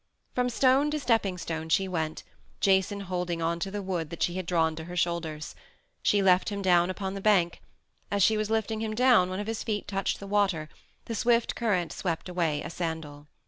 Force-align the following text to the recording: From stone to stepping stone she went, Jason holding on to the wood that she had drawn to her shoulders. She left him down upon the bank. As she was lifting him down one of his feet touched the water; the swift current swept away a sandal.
From 0.33 0.49
stone 0.49 0.89
to 0.89 0.99
stepping 0.99 1.37
stone 1.37 1.69
she 1.69 1.87
went, 1.87 2.23
Jason 2.59 3.01
holding 3.01 3.39
on 3.39 3.59
to 3.59 3.69
the 3.69 3.83
wood 3.83 4.09
that 4.09 4.23
she 4.23 4.33
had 4.33 4.47
drawn 4.47 4.75
to 4.77 4.85
her 4.85 4.95
shoulders. 4.97 5.53
She 6.01 6.23
left 6.23 6.49
him 6.49 6.63
down 6.63 6.89
upon 6.89 7.13
the 7.13 7.21
bank. 7.21 7.61
As 8.09 8.23
she 8.23 8.35
was 8.35 8.49
lifting 8.49 8.79
him 8.79 8.95
down 8.95 9.29
one 9.29 9.39
of 9.39 9.45
his 9.45 9.61
feet 9.61 9.87
touched 9.87 10.19
the 10.19 10.25
water; 10.25 10.69
the 11.05 11.13
swift 11.13 11.53
current 11.55 11.93
swept 11.93 12.27
away 12.29 12.63
a 12.63 12.69
sandal. 12.71 13.27